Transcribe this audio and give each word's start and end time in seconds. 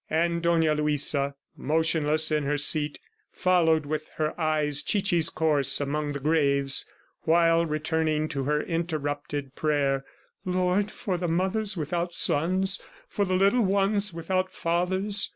And 0.09 0.41
Dona 0.41 0.73
Luisa, 0.73 1.35
motionless 1.55 2.31
in 2.31 2.43
her 2.45 2.57
seat, 2.57 2.99
followed 3.31 3.85
with 3.85 4.09
her 4.15 4.33
eyes 4.41 4.81
Chichi's 4.81 5.29
course 5.29 5.79
among 5.79 6.13
the 6.13 6.19
graves, 6.19 6.85
while 7.25 7.67
returning 7.67 8.27
to 8.29 8.45
her 8.45 8.63
interrupted 8.63 9.53
prayer 9.53 10.03
"Lord, 10.43 10.89
for 10.89 11.17
the 11.17 11.27
mothers 11.27 11.77
without 11.77 12.15
sons... 12.15 12.81
for 13.07 13.25
the 13.25 13.35
little 13.35 13.61
ones 13.63 14.11
without 14.11 14.51
fathers! 14.51 15.29